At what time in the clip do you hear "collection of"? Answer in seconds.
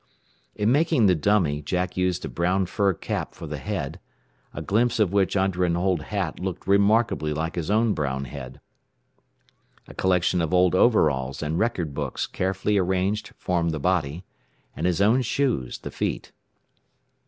9.93-10.55